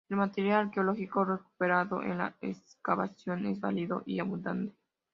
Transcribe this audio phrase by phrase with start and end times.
[0.09, 4.75] El material arqueológico recuperado en la excavación es variado y abundante.